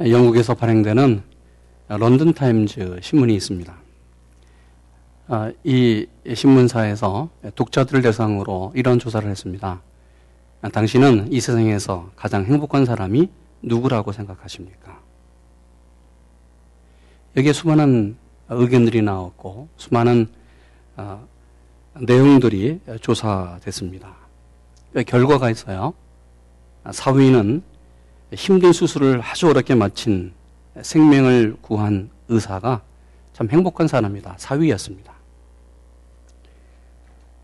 영국에서 0.00 0.54
발행되는 0.54 1.22
런던 1.88 2.34
타임즈 2.34 3.00
신문이 3.02 3.34
있습니다. 3.34 3.74
아, 5.28 5.52
이 5.64 6.06
신문사에서 6.32 7.28
독자들을 7.54 8.02
대상으로 8.02 8.72
이런 8.74 8.98
조사를 8.98 9.28
했습니다. 9.28 9.82
아, 10.62 10.68
당신은 10.68 11.32
이 11.32 11.40
세상에서 11.40 12.10
가장 12.16 12.44
행복한 12.44 12.84
사람이 12.84 13.28
누구라고 13.62 14.12
생각하십니까? 14.12 15.00
여기에 17.36 17.52
수많은 17.52 18.16
의견들이 18.48 19.02
나왔고 19.02 19.68
수많은 19.76 20.28
아, 20.96 21.20
내용들이 22.00 22.80
조사됐습니다. 23.00 24.14
결과가 25.06 25.50
있어요. 25.50 25.92
4위는 26.84 27.62
힘든 28.34 28.72
수술을 28.72 29.20
아주 29.22 29.48
어렵게 29.48 29.74
마친 29.74 30.32
생명을 30.80 31.56
구한 31.60 32.10
의사가 32.28 32.82
참 33.32 33.48
행복한 33.50 33.88
사람이다. 33.88 34.36
4위였습니다. 34.36 35.12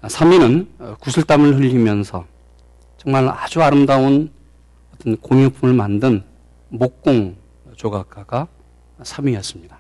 3위는 0.03 0.99
구슬땀을 1.01 1.57
흘리면서 1.57 2.27
정말 2.99 3.29
아주 3.29 3.63
아름다운 3.63 4.31
어떤 4.95 5.17
공예품을 5.17 5.75
만든 5.75 6.23
목공 6.69 7.37
조각가가 7.77 8.49
3위였습니다. 9.01 9.77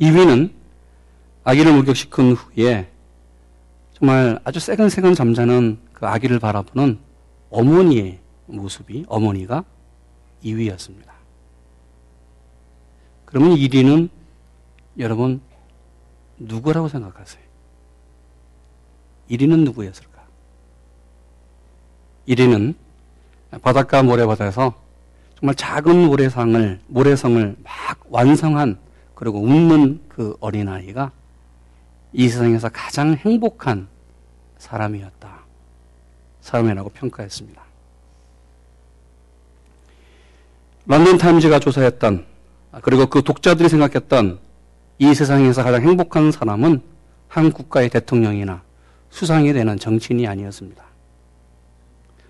2위는 0.00 0.52
아기를 1.44 1.72
목욕시킨 1.72 2.32
후에 2.32 2.90
정말 3.92 4.38
아주 4.44 4.60
새근새근 4.60 5.14
잠자는 5.14 5.78
그 5.92 6.06
아기를 6.06 6.38
바라보는 6.38 6.98
어머니의 7.50 8.20
모습이 8.46 9.04
어머니가 9.08 9.64
2위였습니다. 10.42 11.12
그러면 13.24 13.56
1위는 13.56 14.08
여러분 14.98 15.40
누구라고 16.38 16.88
생각하세요? 16.88 17.42
1위는 19.30 19.64
누구였을까? 19.64 20.22
1위는 22.28 22.74
바닷가 23.62 24.02
모래바다에서 24.02 24.74
정말 25.38 25.54
작은 25.54 26.06
모래상을 26.06 26.80
모래성을 26.86 27.56
막 27.62 28.04
완성한 28.08 28.78
그리고 29.14 29.40
웃는 29.40 30.04
그 30.08 30.36
어린아이가 30.40 31.12
이 32.12 32.28
세상에서 32.28 32.68
가장 32.68 33.14
행복한 33.14 33.88
사람이었다. 34.58 35.44
사람이라고 36.40 36.90
평가했습니다. 36.90 37.63
런던 40.86 41.18
타임즈가 41.18 41.58
조사했던 41.60 42.26
그리고 42.82 43.06
그 43.06 43.22
독자들이 43.22 43.68
생각했던 43.68 44.38
이 44.98 45.14
세상에서 45.14 45.62
가장 45.62 45.82
행복한 45.82 46.30
사람은 46.30 46.82
한 47.28 47.52
국가의 47.52 47.88
대통령이나 47.88 48.62
수상이 49.10 49.52
되는 49.52 49.78
정치인이 49.78 50.26
아니었습니다. 50.26 50.84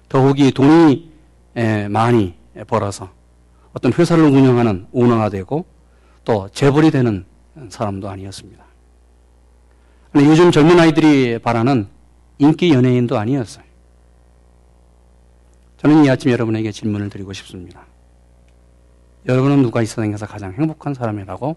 더욱이 0.08 0.52
돈이 0.52 1.12
많이 1.90 2.34
벌어서 2.66 3.10
어떤 3.72 3.92
회사를 3.92 4.24
운영하는 4.24 4.86
오너가 4.92 5.28
되고 5.30 5.64
또 6.24 6.48
재벌이 6.52 6.90
되는 6.90 7.24
사람도 7.68 8.08
아니었습니다. 8.08 8.64
요즘 10.16 10.52
젊은 10.52 10.78
아이들이 10.78 11.38
바라는 11.38 11.88
인기 12.38 12.72
연예인도 12.72 13.18
아니었어요. 13.18 13.64
저는 15.78 16.04
이 16.04 16.10
아침 16.10 16.30
여러분에게 16.30 16.70
질문을 16.70 17.10
드리고 17.10 17.32
싶습니다. 17.32 17.84
여러분은 19.26 19.62
누가 19.62 19.80
이 19.80 19.86
세상에서 19.86 20.26
가장 20.26 20.52
행복한 20.52 20.92
사람이라고 20.92 21.56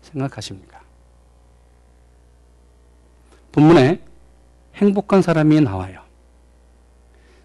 생각하십니까? 0.00 0.80
본문에 3.52 4.02
행복한 4.76 5.20
사람이 5.20 5.60
나와요. 5.60 6.02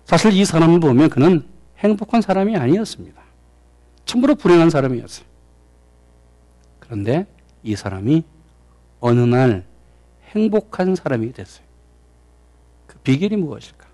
사실 0.05 0.31
이 0.31 0.45
사람을 0.45 0.79
보면 0.79 1.09
그는 1.09 1.45
행복한 1.79 2.21
사람이 2.21 2.55
아니었습니다. 2.55 3.21
참으로 4.05 4.35
불행한 4.35 4.69
사람이었어요. 4.69 5.27
그런데 6.79 7.27
이 7.61 7.75
사람이 7.75 8.23
어느 9.01 9.19
날 9.19 9.65
행복한 10.29 10.95
사람이 10.95 11.33
됐어요. 11.33 11.65
그 12.87 12.97
비결이 12.99 13.35
무엇일까? 13.35 13.85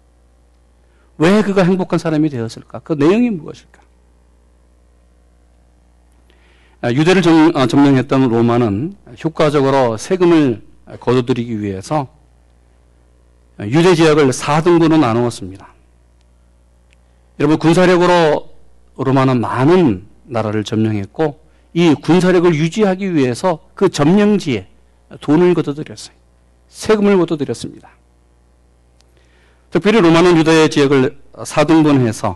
왜 1.18 1.42
그가 1.42 1.64
행복한 1.64 1.98
사람이 1.98 2.30
되었을까? 2.30 2.80
그 2.80 2.94
내용이 2.94 3.32
무엇일까? 3.32 3.82
아, 6.84 6.92
유대를 6.92 7.22
점, 7.22 7.56
어, 7.56 7.66
점령했던 7.66 8.28
로마는 8.28 8.98
효과적으로 9.24 9.96
세금을 9.96 10.62
거둬들이기 11.00 11.62
위해서 11.62 12.10
유대 13.62 13.96
지역을 13.96 14.32
4등분으로 14.32 15.00
나누었습니다. 15.00 15.66
여러분 17.40 17.58
군사력으로 17.58 18.50
로마는 18.98 19.40
많은 19.40 20.08
나라를 20.26 20.66
점령했고 20.66 21.40
이 21.74 21.94
군사력을 21.94 22.54
유지하기 22.54 23.16
위해서 23.16 23.60
그 23.76 23.88
점령지에 23.88 24.68
돈을 25.22 25.54
걷어들였어요. 25.54 26.14
세금을 26.68 27.18
걷어들였습니다. 27.18 27.92
특별히 29.70 30.02
로마는 30.02 30.36
유대 30.36 30.68
지역을 30.68 31.18
4등분해서 31.32 32.36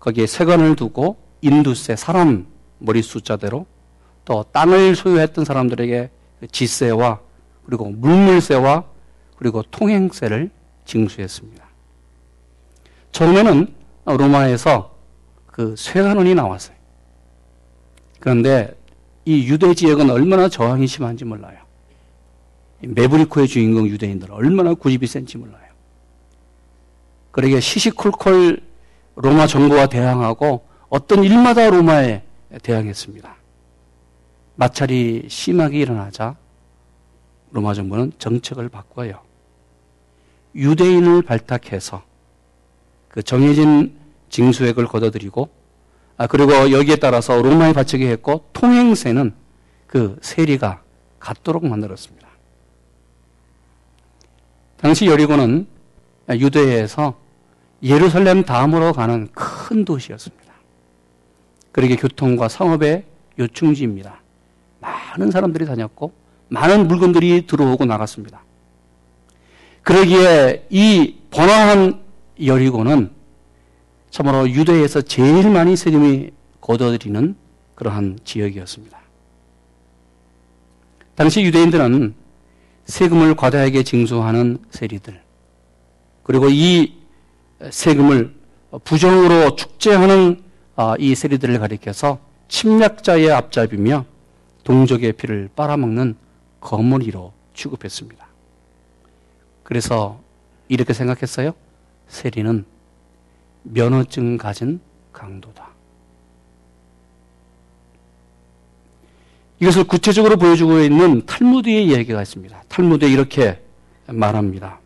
거기에 0.00 0.26
세관을 0.26 0.74
두고 0.74 1.18
인두세 1.42 1.96
사람 1.96 2.46
머리 2.78 3.02
숫자대로 3.02 3.66
또 4.24 4.44
땅을 4.52 4.96
소유했던 4.96 5.44
사람들에게 5.44 6.10
지세와 6.50 7.20
그리고 7.66 7.90
물물세와 7.90 8.84
그리고 9.36 9.62
통행세를 9.62 10.50
징수했습니다. 10.84 11.64
처음에는 13.12 13.74
로마에서 14.06 14.94
그 15.46 15.74
쇠관원이 15.76 16.34
나왔어요. 16.34 16.76
그런데 18.20 18.74
이 19.24 19.46
유대 19.46 19.74
지역은 19.74 20.10
얼마나 20.10 20.48
저항이 20.48 20.86
심한지 20.86 21.24
몰라요. 21.24 21.58
메브리코의 22.80 23.48
주인공 23.48 23.86
유대인들 23.86 24.30
얼마나 24.32 24.74
고집이 24.74 25.06
센지 25.06 25.38
몰라요. 25.38 25.64
그러게 27.30 27.60
시시콜콜 27.60 28.62
로마 29.16 29.46
정부와 29.46 29.86
대항하고 29.86 30.66
어떤 30.88 31.24
일마다 31.24 31.70
로마에 31.70 32.22
대항했습니다. 32.62 33.43
마찰이 34.56 35.26
심하게 35.28 35.80
일어나자 35.80 36.36
로마 37.50 37.74
정부는 37.74 38.12
정책을 38.18 38.68
바꿔요. 38.68 39.20
유대인을 40.54 41.22
발탁해서 41.22 42.02
그 43.08 43.22
정해진 43.22 43.96
징수액을 44.30 44.86
걷어들이고 44.86 45.48
아 46.16 46.26
그리고 46.26 46.70
여기에 46.70 46.96
따라서 46.96 47.40
로마에 47.40 47.72
바치게 47.72 48.08
했고 48.08 48.44
통행세는 48.52 49.34
그 49.86 50.18
세리가 50.22 50.82
갖도록 51.18 51.66
만들었습니다. 51.66 52.28
당시 54.76 55.06
여리고는 55.06 55.66
유대에서 56.28 57.18
예루살렘 57.82 58.44
다음으로 58.44 58.92
가는 58.92 59.28
큰 59.32 59.84
도시였습니다. 59.84 60.52
그러게 61.72 61.96
교통과 61.96 62.48
상업의 62.48 63.04
요충지입니다. 63.38 64.23
많은 64.84 65.30
사람들이 65.30 65.66
다녔고 65.66 66.12
많은 66.48 66.88
물건들이 66.88 67.46
들어오고 67.46 67.84
나갔습니다. 67.84 68.42
그러기에 69.82 70.66
이 70.70 71.16
번화한 71.30 72.02
여리고는 72.44 73.10
참으로 74.10 74.48
유대에서 74.48 75.02
제일 75.02 75.50
많이 75.50 75.76
세금이 75.76 76.30
거둬들이는 76.60 77.36
그러한 77.74 78.18
지역이었습니다. 78.24 78.98
당시 81.14 81.42
유대인들은 81.42 82.14
세금을 82.86 83.34
과다하게 83.34 83.82
징수하는 83.82 84.58
세리들, 84.70 85.20
그리고 86.22 86.48
이 86.48 86.94
세금을 87.70 88.34
부정으로 88.84 89.56
축제하는 89.56 90.42
아, 90.76 90.96
이 90.98 91.14
세리들을 91.14 91.58
가리켜서 91.58 92.18
침략자의 92.48 93.30
앞잡이며 93.30 94.04
동족의 94.64 95.12
피를 95.12 95.48
빨아먹는 95.54 96.16
거머리로 96.60 97.32
취급했습니다. 97.54 98.26
그래서 99.62 100.20
이렇게 100.68 100.92
생각했어요. 100.92 101.52
세리는 102.08 102.64
면허증 103.62 104.36
가진 104.36 104.80
강도다. 105.12 105.68
이것을 109.60 109.84
구체적으로 109.84 110.36
보여주고 110.36 110.80
있는 110.80 111.24
탈무드의 111.24 111.86
이야기가 111.86 112.20
있습니다. 112.20 112.64
탈무드에 112.68 113.08
이렇게 113.08 113.62
말합니다. 114.06 114.80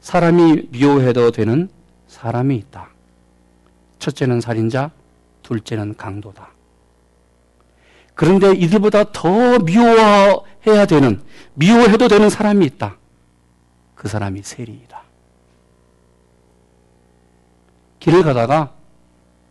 사람이 0.00 0.68
미워해도 0.70 1.30
되는 1.32 1.68
사람이 2.08 2.56
있다. 2.56 2.88
첫째는 3.98 4.40
살인자, 4.40 4.90
둘째는 5.42 5.96
강도다. 5.96 6.50
그런데 8.20 8.52
이들보다 8.52 9.12
더 9.12 9.58
미워해야 9.60 10.84
되는, 10.86 11.22
미워해도 11.54 12.06
되는 12.06 12.28
사람이 12.28 12.66
있다. 12.66 12.98
그 13.94 14.08
사람이 14.08 14.42
세리이다. 14.42 15.02
길을 17.98 18.22
가다가 18.22 18.74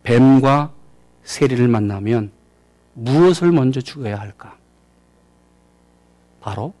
뱀과 0.04 0.70
세리를 1.24 1.66
만나면 1.66 2.30
무엇을 2.94 3.50
먼저 3.50 3.80
죽여야 3.80 4.20
할까? 4.20 4.56
바로 6.40 6.72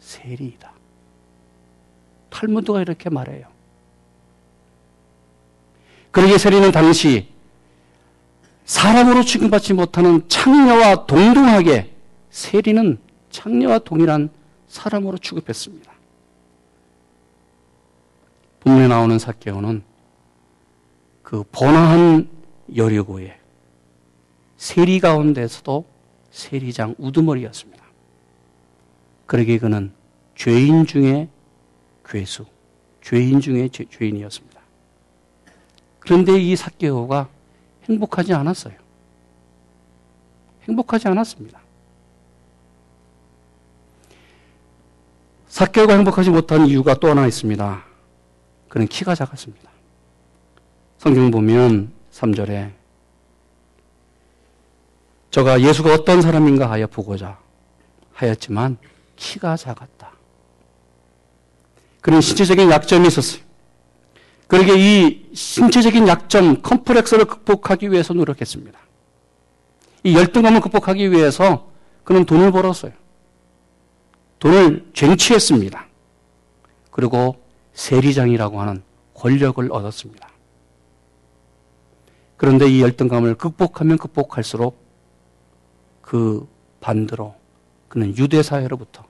세리이다. 0.00 0.70
탈무드가 2.28 2.82
이렇게 2.82 3.08
말해요. 3.08 3.46
그러게 6.10 6.36
세리는 6.36 6.72
당시 6.72 7.32
사람으로 8.68 9.24
취급받지 9.24 9.72
못하는 9.72 10.28
창녀와 10.28 11.06
동등하게 11.06 11.90
세리는 12.28 12.98
창녀와 13.30 13.78
동일한 13.78 14.28
사람으로 14.68 15.16
취급했습니다. 15.16 15.90
본문에 18.60 18.88
나오는 18.88 19.18
사개오는 19.18 19.82
그 21.22 21.44
번화한 21.50 22.28
여리고에 22.76 23.38
세리 24.58 25.00
가운데서도 25.00 25.86
세리장 26.30 26.94
우두머리였습니다. 26.98 27.82
그러기에 29.24 29.58
그는 29.58 29.92
죄인 30.34 30.84
중에 30.84 31.28
괴수, 32.04 32.44
죄인 33.00 33.40
중에 33.40 33.70
죄, 33.70 33.86
죄인이었습니다. 33.86 34.60
그런데 36.00 36.38
이 36.38 36.54
사개오가 36.54 37.30
행복하지 37.88 38.34
않았어요. 38.34 38.74
행복하지 40.68 41.08
않았습니다. 41.08 41.60
사개오가 45.48 45.94
행복하지 45.94 46.30
못한 46.30 46.66
이유가 46.66 46.94
또 46.94 47.08
하나 47.08 47.26
있습니다. 47.26 47.84
그는 48.68 48.86
키가 48.86 49.14
작았습니다. 49.14 49.70
성경 50.98 51.30
보면 51.30 51.90
3절에 52.12 52.72
저가 55.30 55.60
예수가 55.60 55.94
어떤 55.94 56.20
사람인가 56.20 56.70
하여 56.70 56.86
보고자 56.86 57.38
하였지만 58.12 58.76
키가 59.16 59.56
작았다. 59.56 60.12
그는 62.00 62.20
신체적인 62.20 62.70
약점이 62.70 63.08
있었어요. 63.08 63.47
그러게 64.48 64.74
이 64.76 65.30
신체적인 65.34 66.08
약점, 66.08 66.62
컴플렉스를 66.62 67.26
극복하기 67.26 67.92
위해서 67.92 68.14
노력했습니다. 68.14 68.78
이 70.04 70.16
열등감을 70.16 70.60
극복하기 70.62 71.12
위해서 71.12 71.70
그는 72.02 72.24
돈을 72.24 72.50
벌었어요. 72.50 72.92
돈을 74.38 74.90
쟁취했습니다. 74.94 75.86
그리고 76.90 77.36
세리장이라고 77.74 78.60
하는 78.60 78.82
권력을 79.12 79.70
얻었습니다. 79.70 80.28
그런데 82.38 82.68
이 82.68 82.80
열등감을 82.80 83.34
극복하면 83.34 83.98
극복할수록 83.98 84.82
그 86.00 86.48
반대로 86.80 87.34
그는 87.88 88.16
유대 88.16 88.42
사회로부터 88.42 89.04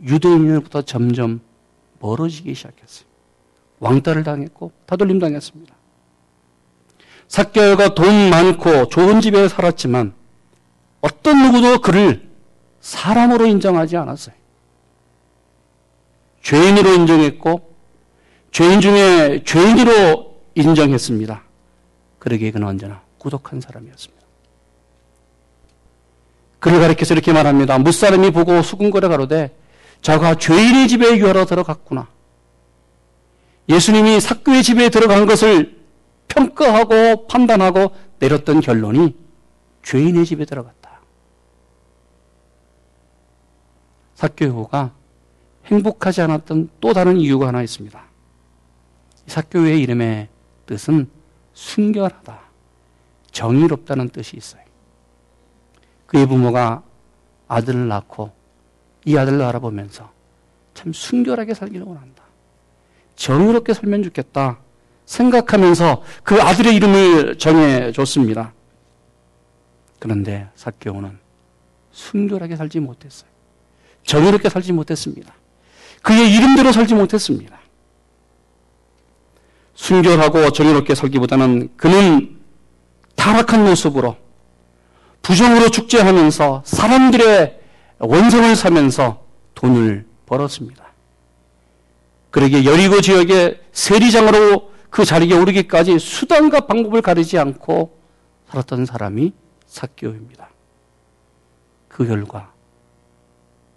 유대인으로부터 0.00 0.80
점점 0.82 1.42
멀어지기 1.98 2.54
시작했어요. 2.54 3.11
왕따를 3.82 4.22
당했고 4.22 4.70
다돌림 4.86 5.18
당했습니다. 5.18 5.74
삭결과 7.26 7.94
돈 7.94 8.30
많고 8.30 8.88
좋은 8.88 9.20
집에 9.20 9.48
살았지만 9.48 10.14
어떤 11.00 11.42
누구도 11.42 11.80
그를 11.80 12.30
사람으로 12.80 13.46
인정하지 13.46 13.96
않았어요. 13.96 14.34
죄인으로 16.42 16.94
인정했고 16.94 17.74
죄인 18.52 18.80
중에 18.80 19.42
죄인으로 19.44 20.40
인정했습니다. 20.54 21.42
그러기에 22.20 22.52
그는 22.52 22.68
언제나孤独한 22.68 23.60
사람이었습니다. 23.60 24.22
그를 26.60 26.78
가리켜서 26.78 27.14
이렇게 27.14 27.32
말합니다. 27.32 27.78
무사람이 27.78 28.30
보고 28.30 28.62
수군거려 28.62 29.08
가로되 29.08 29.56
자가 30.02 30.36
죄인의 30.36 30.86
집에 30.86 31.16
유하러 31.16 31.46
들어갔구나. 31.46 32.06
예수님이 33.68 34.20
삭교의 34.20 34.62
집에 34.62 34.88
들어간 34.88 35.26
것을 35.26 35.80
평가하고 36.28 37.26
판단하고 37.26 37.94
내렸던 38.18 38.60
결론이 38.60 39.16
죄인의 39.82 40.24
집에 40.26 40.44
들어갔다. 40.44 41.00
삭교회가 44.14 44.94
행복하지 45.66 46.22
않았던 46.22 46.70
또 46.80 46.92
다른 46.92 47.16
이유가 47.18 47.48
하나 47.48 47.62
있습니다. 47.62 48.02
삭교회의 49.26 49.80
이름의 49.82 50.28
뜻은 50.66 51.08
순결하다, 51.54 52.40
정의롭다는 53.30 54.08
뜻이 54.08 54.36
있어요. 54.36 54.62
그의 56.06 56.26
부모가 56.26 56.82
아들을 57.48 57.88
낳고 57.88 58.32
이 59.04 59.16
아들을 59.16 59.42
알아보면서 59.42 60.10
참 60.74 60.92
순결하게 60.92 61.54
살기를 61.54 61.86
원한다. 61.86 62.22
정의롭게 63.16 63.74
살면 63.74 64.02
좋겠다. 64.02 64.58
생각하면서 65.06 66.02
그 66.22 66.40
아들의 66.40 66.74
이름을 66.74 67.38
정해줬습니다. 67.38 68.52
그런데 69.98 70.48
사개오는 70.54 71.18
순결하게 71.92 72.56
살지 72.56 72.80
못했어요. 72.80 73.30
정의롭게 74.04 74.48
살지 74.48 74.72
못했습니다. 74.72 75.34
그의 76.02 76.34
이름대로 76.34 76.72
살지 76.72 76.94
못했습니다. 76.94 77.60
순결하고 79.74 80.50
정의롭게 80.50 80.94
살기보다는 80.94 81.76
그는 81.76 82.38
타락한 83.14 83.64
모습으로 83.64 84.16
부정으로 85.22 85.70
축제하면서 85.70 86.62
사람들의 86.66 87.60
원성을 87.98 88.56
사면서 88.56 89.24
돈을 89.54 90.06
벌었습니다. 90.26 90.91
그러게 92.32 92.64
여리고 92.64 93.02
지역의 93.02 93.60
세리장으로 93.72 94.72
그 94.88 95.04
자리에 95.04 95.38
오르기까지 95.38 95.98
수단과 95.98 96.60
방법을 96.60 97.02
가리지 97.02 97.38
않고 97.38 97.98
살았던 98.48 98.86
사람이 98.86 99.32
사개오입니다. 99.66 100.48
그 101.88 102.06
결과 102.06 102.50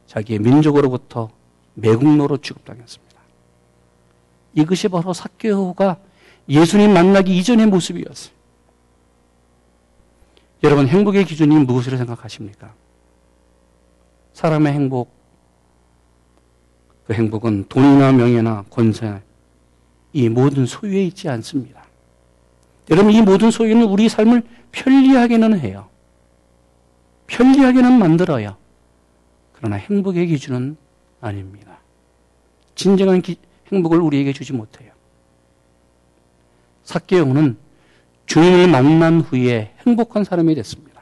자기의 0.08 0.40
민족으로부터 0.40 1.30
매국노로 1.74 2.38
취급당했습니다. 2.38 3.16
이것이 4.54 4.88
바로 4.88 5.12
사개오가 5.12 5.98
예수님 6.48 6.94
만나기 6.94 7.38
이전의 7.38 7.66
모습이었어요. 7.66 8.34
여러분 10.64 10.88
행복의 10.88 11.26
기준이 11.26 11.58
무엇으로 11.58 11.98
생각하십니까? 11.98 12.74
사람의 14.32 14.72
행복, 14.72 15.12
그 17.06 17.14
행복은 17.14 17.66
돈이나 17.70 18.12
명예나 18.12 18.66
권세, 18.70 19.22
이 20.14 20.30
모든 20.30 20.66
소유에 20.66 21.04
있지 21.06 21.30
않습니다. 21.30 21.86
여러분 22.90 23.12
이 23.12 23.22
모든 23.22 23.52
소유는 23.52 23.86
우리 23.86 24.10
삶을 24.10 24.44
편리하게는 24.72 25.60
해요. 25.60 25.88
편리하게는 27.28 27.98
만들어요. 27.98 28.56
그러나 29.54 29.76
행복의 29.78 30.28
기준은 30.28 30.78
아닙니다. 31.22 31.80
진정한 32.76 33.22
기, 33.22 33.38
행복을 33.72 34.00
우리에게 34.00 34.34
주지 34.34 34.54
못해요. 34.54 34.92
사개용은 36.84 37.58
주인을 38.26 38.68
만난 38.68 39.22
후에 39.22 39.74
행복한 39.86 40.24
사람이 40.24 40.54
됐습니다. 40.56 41.02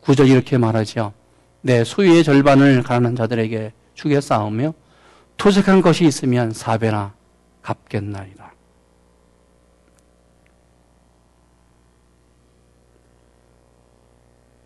구절 0.00 0.28
이렇게 0.28 0.58
말하죠. 0.58 1.12
내 1.62 1.84
소유의 1.84 2.24
절반을 2.24 2.82
가난한 2.82 3.16
자들에게 3.16 3.72
주게 3.94 4.20
쌓으며 4.20 4.72
토색한 5.40 5.80
것이 5.80 6.04
있으면 6.04 6.52
사배나 6.52 7.14
갚겠나이다. 7.62 8.52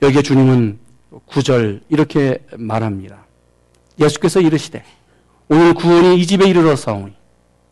여기에 0.03 0.23
주님은 0.23 0.81
구절 1.27 1.81
이렇게 1.89 2.45
말합니다. 2.57 3.25
예수께서 4.01 4.41
이르시되 4.41 4.85
오늘 5.49 5.75
구원이 5.75 6.19
이 6.19 6.27
집에 6.27 6.49
이르러사오니 6.49 7.15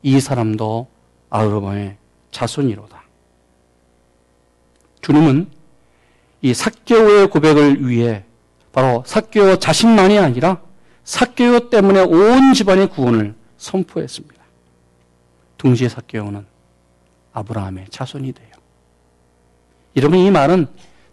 이 0.03 0.21
사람도 0.21 0.87
아브라함의 1.29 1.97
자손이로다. 2.31 3.03
주님은 5.01 5.51
이 6.43 6.55
사개오의 6.55 7.31
고백을 7.31 7.89
위해 7.89 8.25
바로 8.71 9.03
사개오 9.05 9.57
자신만이 9.57 10.21
아니라 10.21 10.63
사개오 11.05 11.71
때문에 11.71 12.01
온 12.01 12.55
집안의 12.55 12.89
구원을 12.89 13.35
선포했습니다. 13.57 14.43
둥지의 15.59 15.91
사개오는 15.91 16.45
아브라함의 17.33 17.87
자손이 17.91 18.33
돼요. 18.33 18.49
여러분 19.97 20.19
이 20.19 20.31
말은 20.31 20.67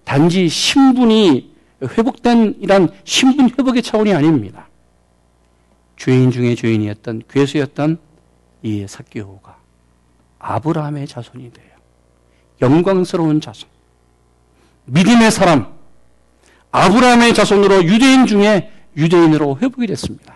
단지 0.04 0.50
신분이 0.50 1.56
회복된 1.82 2.56
이란 2.60 2.90
신분 3.04 3.50
회복의 3.50 3.84
차원이 3.84 4.14
아닙니다. 4.14 4.68
죄인 5.98 6.32
중에 6.32 6.56
죄인이었던 6.56 7.24
괴수였던 7.30 8.00
이 8.64 8.86
사개오가 8.88 9.58
아브라함의 10.40 11.08
자손이 11.08 11.52
돼요. 11.52 11.70
영광스러운 12.62 13.42
자손. 13.42 13.70
믿음의 14.86 15.32
사람. 15.32 15.74
아브라함의 16.72 17.34
자손으로 17.34 17.84
유대인 17.86 18.26
중에 18.26 18.72
유대인으로 18.96 19.58
회복이 19.62 19.88
됐습니다. 19.88 20.36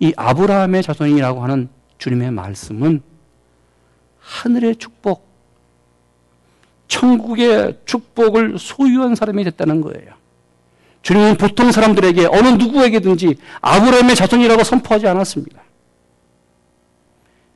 이 0.00 0.12
아브라함의 0.16 0.82
자손이라고 0.82 1.42
하는 1.42 1.68
주님의 1.98 2.32
말씀은 2.32 3.02
하늘의 4.20 4.76
축복, 4.76 5.26
천국의 6.88 7.78
축복을 7.84 8.58
소유한 8.58 9.14
사람이 9.14 9.44
됐다는 9.44 9.80
거예요. 9.80 10.14
주님은 11.02 11.36
보통 11.36 11.72
사람들에게 11.72 12.26
어느 12.26 12.48
누구에게든지 12.48 13.36
아브라함의 13.60 14.14
자손이라고 14.14 14.62
선포하지 14.64 15.08
않았습니다. 15.08 15.62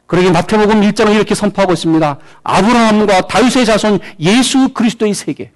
그러기 0.07 0.31
마태복음 0.31 0.83
1장은 0.83 1.15
이렇게 1.15 1.35
선포하고 1.35 1.73
있습니다. 1.73 2.19
아브라함과 2.43 3.27
다윗의 3.27 3.67
자손 3.67 3.99
예수 4.21 4.69
그리스도의 4.73 5.15
세계. 5.15 5.53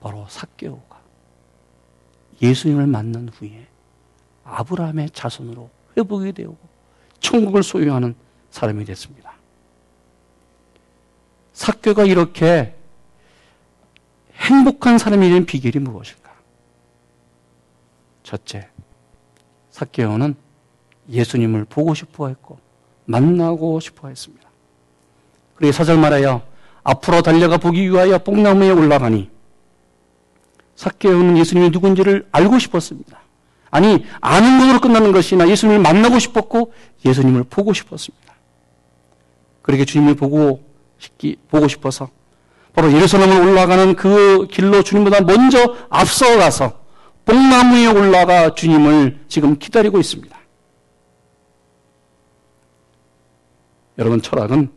바로 0.00 0.26
사개오가 0.28 1.00
예수님을 2.42 2.86
만난 2.86 3.28
후에 3.28 3.66
아브라함의 4.44 5.10
자손으로 5.10 5.70
회복이 5.96 6.32
되고 6.32 6.56
천국을 7.20 7.62
소유하는 7.62 8.14
사람이 8.50 8.84
됐습니다. 8.86 9.34
사교가 11.52 12.04
이렇게 12.04 12.74
행복한 14.34 14.96
사람이 14.96 15.28
된 15.28 15.44
비결이 15.44 15.78
무엇일까? 15.80 16.30
첫째, 18.22 18.68
사개오는 19.70 20.34
예수님을 21.10 21.66
보고 21.66 21.94
싶어 21.94 22.28
했고 22.28 22.58
만나고 23.04 23.80
싶어 23.80 24.08
했습니다. 24.08 24.48
그리고 25.56 25.72
사절 25.72 25.98
말하여 25.98 26.42
앞으로 26.82 27.20
달려가 27.22 27.58
보기 27.58 27.82
위하여 27.90 28.18
뽕나무에 28.18 28.70
올라가니 28.70 29.30
사개오는 30.80 31.36
예수님이 31.36 31.68
누군지를 31.68 32.26
알고 32.32 32.58
싶었습니다. 32.58 33.20
아니 33.70 34.02
아는 34.22 34.60
것으로 34.60 34.80
끝나는 34.80 35.12
것이나 35.12 35.46
예수님을 35.46 35.78
만나고 35.78 36.18
싶었고 36.18 36.72
예수님을 37.04 37.44
보고 37.44 37.74
싶었습니다. 37.74 38.34
그렇게 39.60 39.84
주님을 39.84 40.14
보고 40.14 40.64
싶기 40.98 41.36
보고 41.50 41.68
싶어서 41.68 42.08
바로 42.72 42.90
예루살렘을 42.94 43.46
올라가는 43.46 43.94
그 43.94 44.46
길로 44.50 44.82
주님보다 44.82 45.20
먼저 45.20 45.76
앞서가서 45.90 46.80
뽕나무에 47.26 47.86
올라가 47.86 48.54
주님을 48.54 49.26
지금 49.28 49.58
기다리고 49.58 50.00
있습니다. 50.00 50.34
여러분 53.98 54.22
철학은 54.22 54.70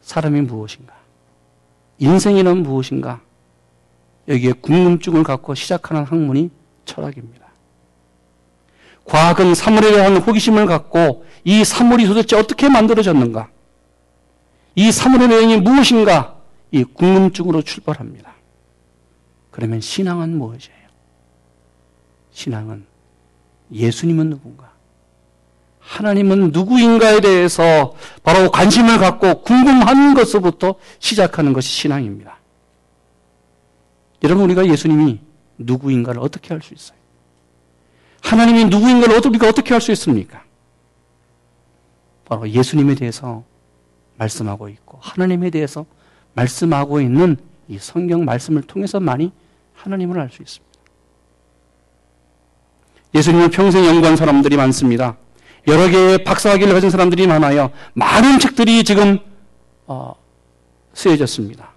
사람이 0.00 0.42
무엇인가? 0.42 0.94
인생이란 1.98 2.58
무엇인가? 2.58 3.20
여기에 4.28 4.52
궁금증을 4.60 5.22
갖고 5.22 5.54
시작하는 5.54 6.04
학문이 6.04 6.50
철학입니다. 6.84 7.46
과학은 9.04 9.54
사물에 9.54 9.90
대한 9.90 10.18
호기심을 10.18 10.66
갖고 10.66 11.24
이 11.44 11.64
사물이 11.64 12.06
도대체 12.06 12.36
어떻게 12.36 12.68
만들어졌는가? 12.68 13.48
이 14.74 14.92
사물의 14.92 15.28
내용이 15.28 15.56
무엇인가? 15.56 16.36
이 16.70 16.84
궁금증으로 16.84 17.62
출발합니다. 17.62 18.34
그러면 19.50 19.80
신앙은 19.80 20.36
무엇이에요? 20.36 20.76
신앙은 22.32 22.84
예수님은 23.72 24.30
누군가? 24.30 24.68
하나님은 25.80 26.50
누구인가에 26.52 27.20
대해서 27.20 27.94
바로 28.22 28.50
관심을 28.50 28.98
갖고 28.98 29.42
궁금한 29.42 30.12
것부터 30.14 30.74
시작하는 30.98 31.54
것이 31.54 31.70
신앙입니다. 31.70 32.37
여러분, 34.22 34.44
우리가 34.44 34.66
예수님이 34.66 35.20
누구인가를 35.58 36.20
어떻게 36.20 36.54
알 36.54 36.60
수 36.62 36.74
있어요? 36.74 36.98
하나님이 38.22 38.64
누구인가를 38.66 39.20
우리가 39.26 39.48
어떻게 39.48 39.74
알 39.74 39.80
수 39.80 39.92
있습니까? 39.92 40.42
바로 42.24 42.48
예수님에 42.48 42.94
대해서 42.94 43.44
말씀하고 44.16 44.68
있고, 44.68 44.98
하나님에 45.00 45.50
대해서 45.50 45.86
말씀하고 46.34 47.00
있는 47.00 47.36
이 47.68 47.78
성경 47.78 48.24
말씀을 48.24 48.62
통해서 48.62 49.00
많이 49.00 49.32
하나님을 49.74 50.18
알 50.18 50.30
수 50.30 50.42
있습니다. 50.42 50.68
예수님을 53.14 53.50
평생 53.50 53.84
연구한 53.86 54.16
사람들이 54.16 54.56
많습니다. 54.56 55.16
여러 55.66 55.88
개의 55.88 56.24
박사학위를 56.24 56.72
가진 56.74 56.90
사람들이 56.90 57.26
많아요. 57.26 57.70
많은 57.94 58.38
책들이 58.38 58.84
지금 58.84 59.18
어, 59.86 60.14
쓰여졌습니다. 60.92 61.70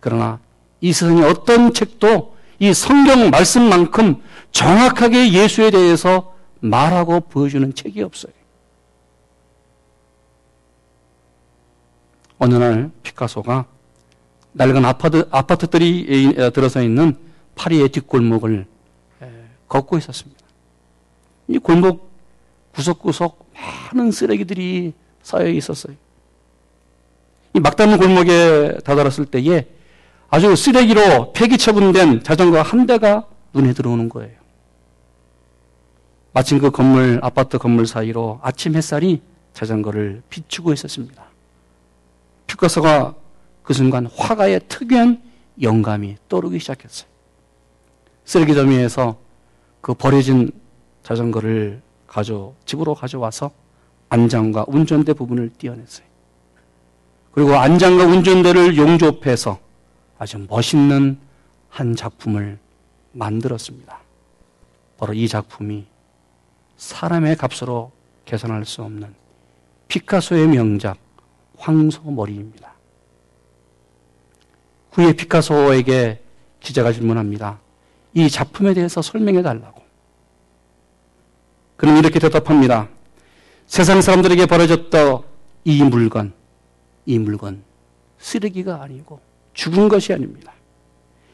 그러나 0.00 0.40
이 0.84 0.92
세상에 0.92 1.22
어떤 1.22 1.72
책도 1.72 2.36
이 2.58 2.74
성경 2.74 3.30
말씀만큼 3.30 4.20
정확하게 4.52 5.32
예수에 5.32 5.70
대해서 5.70 6.34
말하고 6.60 7.20
보여주는 7.20 7.74
책이 7.74 8.02
없어요. 8.02 8.34
어느 12.36 12.56
날 12.56 12.90
피카소가 13.02 13.64
낡은 14.52 14.84
아파트, 14.84 15.26
아파트들이 15.30 16.34
들어서 16.52 16.82
있는 16.82 17.16
파리의 17.54 17.88
뒷골목을 17.88 18.66
걷고 19.68 19.96
있었습니다. 19.96 20.44
이 21.48 21.56
골목 21.56 22.10
구석구석 22.74 23.52
많은 23.94 24.10
쓰레기들이 24.10 24.92
쌓여 25.22 25.48
있었어요. 25.48 25.96
이 27.54 27.60
막다른 27.60 27.96
골목에 27.96 28.80
다다랐을 28.84 29.24
때에 29.24 29.66
아주 30.30 30.54
쓰레기로 30.56 31.32
폐기 31.32 31.58
처분된 31.58 32.22
자전거 32.22 32.60
한 32.60 32.86
대가 32.86 33.26
눈에 33.52 33.72
들어오는 33.72 34.08
거예요. 34.08 34.44
마침 36.32 36.58
그 36.58 36.70
건물, 36.70 37.20
아파트 37.22 37.58
건물 37.58 37.86
사이로 37.86 38.40
아침 38.42 38.74
햇살이 38.74 39.22
자전거를 39.52 40.22
비추고 40.28 40.72
있었습니다. 40.72 41.22
피카소가 42.48 43.14
그 43.62 43.72
순간 43.72 44.06
화가의 44.06 44.62
특유한 44.68 45.22
영감이 45.62 46.16
떠오르기 46.28 46.58
시작했어요. 46.58 47.08
쓰레기 48.24 48.54
더미에서 48.54 49.16
그 49.80 49.94
버려진 49.94 50.50
자전거를 51.04 51.80
가져 52.08 52.52
집으로 52.64 52.94
가져와서 52.94 53.52
안장과 54.08 54.64
운전대 54.66 55.12
부분을 55.12 55.50
띄어냈어요. 55.56 56.06
그리고 57.32 57.54
안장과 57.54 58.04
운전대를 58.04 58.76
용접해서 58.76 59.58
아주 60.18 60.38
멋있는 60.48 61.18
한 61.68 61.96
작품을 61.96 62.58
만들었습니다. 63.12 64.00
바로 64.98 65.12
이 65.12 65.26
작품이 65.28 65.86
사람의 66.76 67.36
값으로 67.36 67.92
계산할 68.24 68.64
수 68.64 68.82
없는 68.82 69.14
피카소의 69.88 70.48
명작 70.48 70.98
황소머리입니다. 71.58 72.72
후에 74.92 75.12
피카소에게 75.12 76.22
기자가 76.60 76.92
질문합니다. 76.92 77.60
이 78.14 78.30
작품에 78.30 78.74
대해서 78.74 79.02
설명해 79.02 79.42
달라고. 79.42 79.82
그는 81.76 81.98
이렇게 81.98 82.18
대답합니다. 82.18 82.88
세상 83.66 84.00
사람들에게 84.00 84.46
버려졌던 84.46 85.22
이 85.64 85.82
물건, 85.82 86.32
이 87.06 87.18
물건, 87.18 87.64
쓰레기가 88.18 88.82
아니고 88.82 89.20
죽은 89.54 89.88
것이 89.88 90.12
아닙니다. 90.12 90.52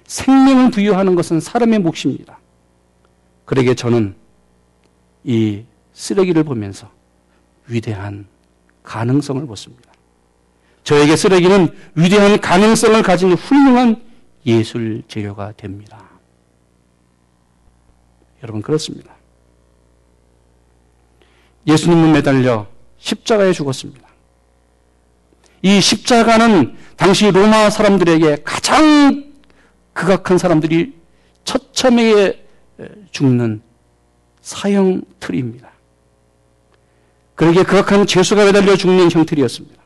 생명을 0.04 0.70
부여하는 0.70 1.14
것은 1.14 1.40
사람의 1.40 1.80
몫입니다. 1.80 2.38
그러게 3.44 3.74
저는 3.74 4.14
이 5.24 5.64
쓰레기를 5.92 6.44
보면서 6.44 6.90
위대한 7.66 8.26
가능성을 8.82 9.44
보습니다. 9.46 9.90
저에게 10.84 11.16
쓰레기는 11.16 11.68
위대한 11.94 12.40
가능성을 12.40 13.02
가진 13.02 13.32
훌륭한 13.32 14.02
예술 14.46 15.02
재료가 15.06 15.52
됩니다. 15.52 16.08
여러분, 18.42 18.62
그렇습니다. 18.62 19.14
예수님은 21.66 22.12
매달려 22.12 22.66
십자가에 22.98 23.52
죽었습니다. 23.52 24.09
이 25.62 25.80
십자가는 25.80 26.76
당시 26.96 27.30
로마 27.30 27.70
사람들에게 27.70 28.38
가장 28.44 29.24
극악한 29.92 30.38
사람들이 30.38 30.94
처참하게 31.44 32.46
죽는 33.10 33.62
사형 34.40 35.02
틀입니다. 35.18 35.70
그러기에 37.34 37.62
극악한 37.62 38.06
죄수가 38.06 38.44
매달려 38.44 38.76
죽는 38.76 39.10
형틀이었습니다. 39.10 39.80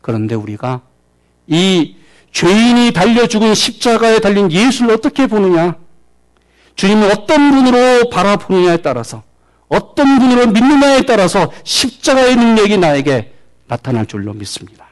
그런데 0.00 0.34
우리가 0.34 0.82
이 1.46 1.96
죄인이 2.32 2.92
달려 2.92 3.26
죽은 3.26 3.54
십자가에 3.54 4.20
달린 4.20 4.50
예수를 4.50 4.94
어떻게 4.94 5.26
보느냐? 5.26 5.76
주님을 6.74 7.10
어떤 7.12 7.50
분으로 7.50 8.08
바라보느냐에 8.10 8.78
따라서 8.78 9.22
어떤 9.68 10.18
분으로 10.18 10.48
믿느냐에 10.48 11.02
따라서 11.02 11.52
십자가의 11.64 12.36
능력이 12.36 12.78
나에게 12.78 13.31
나타날 13.72 14.04
줄로 14.04 14.34
믿습니다. 14.34 14.86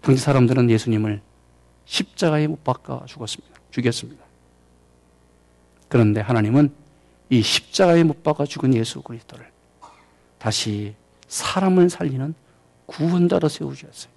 당시 0.00 0.22
사람들은 0.22 0.70
예수님을 0.70 1.20
십자가에 1.84 2.46
못 2.46 2.64
박아 2.64 3.04
죽었습니다. 3.04 3.60
죽였습니다. 3.70 4.24
그런데 5.88 6.22
하나님은 6.22 6.72
이 7.28 7.42
십자가에 7.42 8.02
못 8.02 8.22
박아 8.22 8.46
죽은 8.46 8.72
예수 8.74 9.02
그리스도를 9.02 9.46
다시 10.38 10.94
사람을 11.26 11.90
살리는 11.90 12.34
구원자로 12.86 13.50
세우셨어요. 13.50 14.10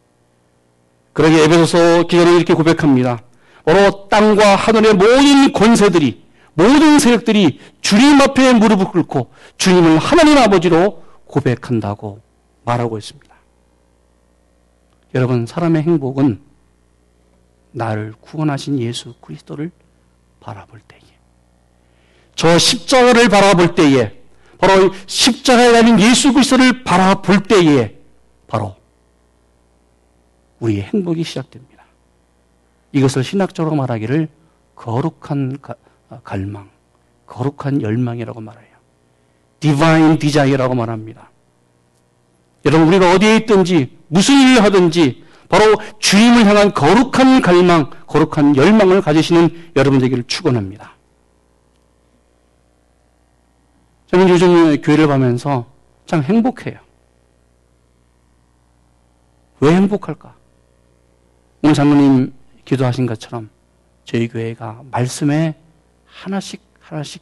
그러게 1.12 1.44
에베소서 1.44 2.04
기자는 2.08 2.38
이렇게 2.38 2.54
고백합니다. 2.54 3.22
바로 3.66 4.08
땅과 4.08 4.56
하늘의 4.56 4.94
모든 4.94 5.52
권세들이 5.52 6.24
모든 6.54 6.98
세력들이 6.98 7.60
주님 7.82 8.22
앞에 8.22 8.54
무릎을 8.54 8.86
꿇고 8.86 9.32
주님을 9.58 9.98
하나님 9.98 10.38
아버지로 10.38 11.11
고백한다고 11.32 12.22
말하고 12.66 12.98
있습니다. 12.98 13.34
여러분 15.16 15.46
사람의 15.46 15.82
행복은 15.84 16.42
나를 17.72 18.14
구원하신 18.20 18.80
예수 18.80 19.14
그리스도를 19.22 19.72
바라볼 20.40 20.80
때에 20.82 21.00
저 22.36 22.58
십자가를 22.58 23.30
바라볼 23.30 23.76
때에 23.76 24.22
바로 24.58 24.92
십자가에 25.08 25.72
달린 25.72 26.00
예수 26.00 26.34
그리스도를 26.34 26.84
바라볼 26.84 27.44
때에 27.44 27.98
바로 28.48 28.76
우리의 30.60 30.84
행복이 30.84 31.24
시작됩니다. 31.24 31.84
이것을 32.92 33.24
신학적으로 33.24 33.76
말하기를 33.76 34.28
거룩한 34.76 35.58
갈망, 36.24 36.70
거룩한 37.26 37.82
열망이라고 37.82 38.42
말해요. 38.42 38.71
Divine 39.62 40.20
desire라고 40.20 40.76
말합니다. 40.76 41.30
여러분 42.66 42.88
우리가 42.90 43.14
어디에 43.14 43.38
있든지 43.38 43.98
무슨 44.10 44.36
일을 44.42 44.64
하든지 44.64 45.24
바로 45.48 45.76
주님을 46.00 46.46
향한 46.46 46.74
거룩한 46.74 47.42
갈망, 47.42 47.90
거룩한 48.08 48.56
열망을 48.56 49.02
가지시는 49.02 49.72
여러분 49.76 50.00
되기를 50.00 50.26
축원합니다. 50.26 50.96
저는 54.08 54.28
요즘 54.28 54.82
교회를 54.82 55.08
가면서 55.08 55.72
참 56.06 56.22
행복해요. 56.22 56.80
왜 59.62 59.76
행복할까? 59.76 60.36
오늘 61.62 61.76
장로님 61.76 62.34
기도하신 62.66 63.06
것처럼 63.06 63.50
저희 64.06 64.28
교회가 64.28 64.82
말씀에 64.92 65.56
하나씩 66.06 66.62
하나씩 66.80 67.22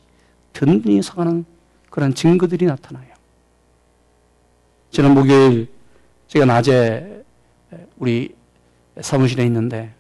든든히 0.53 1.01
서가는 1.01 1.46
그런 1.89 2.13
증거들이 2.13 2.65
나타나요. 2.65 3.08
지난 4.91 5.13
목요일 5.13 5.69
제가 6.27 6.46
낮에 6.46 7.24
우리 7.98 8.36
사무실에 9.00 9.46
있는데 9.46 9.93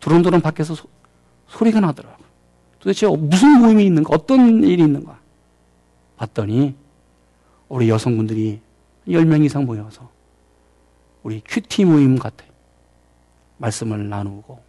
두런두런 0.00 0.40
밖에서 0.40 0.74
소, 0.74 0.88
소리가 1.48 1.80
나더라고요. 1.80 2.26
도대체 2.78 3.06
무슨 3.06 3.60
모임이 3.60 3.84
있는가? 3.86 4.14
어떤 4.14 4.62
일이 4.62 4.82
있는가? 4.82 5.18
봤더니 6.16 6.74
우리 7.68 7.88
여성분들이 7.88 8.60
10명 9.08 9.44
이상 9.44 9.64
모여서 9.64 10.10
우리 11.22 11.42
QT 11.44 11.84
모임 11.84 12.18
같아요. 12.18 12.48
말씀을 13.58 14.08
나누고 14.08 14.60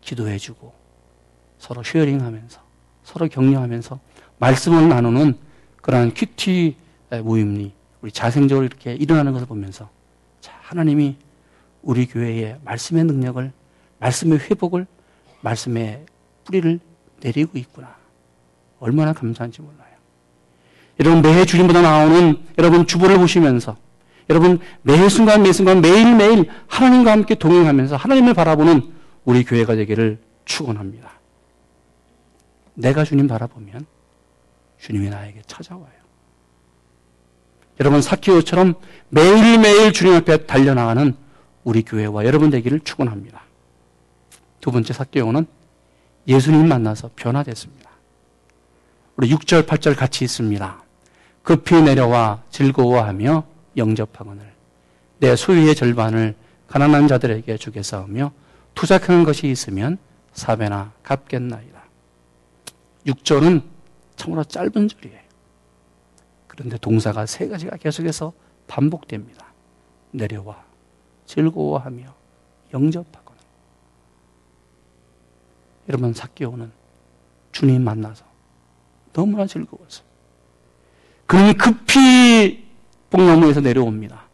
기도해 0.00 0.38
주고 0.38 0.72
서로 1.58 1.82
sharing 1.82 2.20
하면서 2.20 2.60
서로 3.02 3.28
격려하면서 3.28 3.98
말씀을 4.38 4.88
나누는 4.88 5.47
그러한 5.88 6.12
QT 6.12 6.76
모임이 7.24 7.72
우리 8.02 8.12
자생적으로 8.12 8.66
이렇게 8.66 8.92
일어나는 8.92 9.32
것을 9.32 9.46
보면서 9.46 9.88
자, 10.38 10.52
하나님이 10.60 11.16
우리 11.80 12.04
교회에 12.04 12.58
말씀의 12.62 13.04
능력을 13.04 13.50
말씀의 13.98 14.38
회복을 14.38 14.86
말씀의 15.40 16.04
뿌리를 16.44 16.78
내리고 17.22 17.56
있구나. 17.56 17.96
얼마나 18.80 19.14
감사한지 19.14 19.62
몰라요. 19.62 19.88
여러분 21.00 21.22
매해 21.22 21.46
주님보다 21.46 21.80
나오는 21.80 22.36
여러분 22.58 22.86
주보를 22.86 23.16
보시면서 23.16 23.78
여러분 24.28 24.58
매 24.82 25.08
순간 25.08 25.42
매 25.42 25.54
순간 25.54 25.80
매일매일 25.80 26.50
하나님과 26.66 27.12
함께 27.12 27.34
동행하면서 27.34 27.96
하나님을 27.96 28.34
바라보는 28.34 28.92
우리 29.24 29.42
교회가 29.42 29.74
되기를 29.74 30.18
축원합니다. 30.44 31.12
내가 32.74 33.04
주님 33.04 33.26
바라보면 33.26 33.86
주님이 34.78 35.10
나에게 35.10 35.42
찾아와요. 35.46 35.98
여러분 37.80 38.02
사키오처럼 38.02 38.74
매일매일 39.08 39.92
주님 39.92 40.14
앞에 40.14 40.46
달려나가는 40.46 41.14
우리 41.64 41.82
교회와 41.82 42.24
여러분 42.24 42.50
되기를 42.50 42.80
축원합니다. 42.80 43.42
두 44.60 44.72
번째 44.72 44.92
사키오는 44.92 45.46
예수님 46.26 46.68
만나서 46.68 47.10
변화됐습니다. 47.14 47.90
우리 49.16 49.30
6절 49.34 49.66
8절 49.66 49.96
같이 49.96 50.24
있습니다. 50.24 50.82
급히 51.42 51.80
내려와 51.80 52.42
즐거워하며 52.50 53.44
영접하거늘 53.76 54.52
내 55.18 55.34
소유의 55.34 55.74
절반을 55.74 56.34
가난한 56.68 57.08
자들에게 57.08 57.56
주겠사오며 57.56 58.32
투자하는 58.74 59.24
것이 59.24 59.48
있으면 59.48 59.98
사배나 60.34 60.92
갚겠나이다. 61.02 61.82
6절은 63.06 63.62
참으로 64.18 64.44
짧은 64.44 64.88
절이에요. 64.88 65.20
그런데 66.46 66.76
동사가 66.76 67.24
세 67.24 67.48
가지가 67.48 67.76
계속해서 67.76 68.32
반복됩니다. 68.66 69.46
내려와 70.10 70.62
즐거워하며 71.26 72.04
영접하거나 72.74 73.38
여러분 75.88 76.12
사기오는 76.12 76.70
주님 77.52 77.82
만나서 77.82 78.24
너무나 79.12 79.46
즐거웠어요. 79.46 80.06
그는 81.26 81.56
급히 81.56 82.66
복나무에서 83.10 83.60
내려옵니다. 83.60 84.28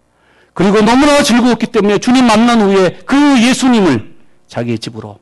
그리고 0.52 0.80
너무나 0.80 1.22
즐거웠기 1.22 1.66
때문에 1.66 1.98
주님 1.98 2.26
만난 2.26 2.60
후에 2.60 3.00
그 3.04 3.16
예수님을 3.42 4.16
자기 4.46 4.78
집으로 4.78 5.18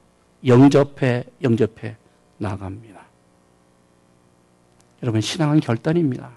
영접해 0.47 1.25
영접해 1.43 1.97
나갑니다. 2.39 3.02
여러분 5.03 5.21
신앙은 5.21 5.61
결단입니다. 5.61 6.31